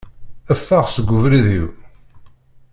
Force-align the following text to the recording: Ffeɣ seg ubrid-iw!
Ffeɣ 0.59 0.85
seg 0.89 1.09
ubrid-iw! 1.15 1.67